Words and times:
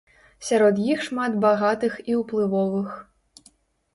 Сярод 0.45 0.79
іх 0.93 1.03
шмат 1.07 1.35
багатых 1.43 1.99
і 2.13 2.17
ўплывовых. 2.21 2.89